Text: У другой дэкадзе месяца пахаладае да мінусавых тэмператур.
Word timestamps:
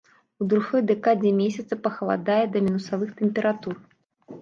У 0.43 0.45
другой 0.53 0.81
дэкадзе 0.91 1.33
месяца 1.43 1.73
пахаладае 1.85 2.41
да 2.57 2.65
мінусавых 2.67 3.17
тэмператур. 3.25 3.83